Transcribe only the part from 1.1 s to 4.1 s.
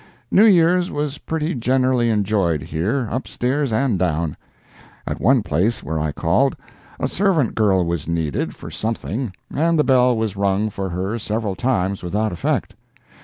pretty generally enjoyed here, up stairs and